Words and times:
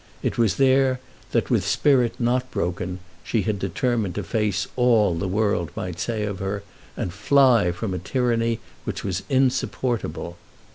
It 0.23 0.35
was 0.35 0.55
there 0.55 0.99
that, 1.31 1.51
with 1.51 1.63
spirit 1.63 2.15
not 2.19 2.49
broken, 2.49 2.97
she 3.23 3.43
had 3.43 3.59
determined 3.59 4.15
to 4.15 4.23
face 4.23 4.65
all 4.75 5.13
that 5.13 5.19
the 5.19 5.27
world 5.27 5.69
might 5.75 5.99
say 5.99 6.23
of 6.23 6.39
her, 6.39 6.63
and 6.97 7.13
fly 7.13 7.71
from 7.71 7.93
a 7.93 7.99
tyranny 7.99 8.59
which 8.83 9.03
was 9.03 9.21
insupportable. 9.29 10.37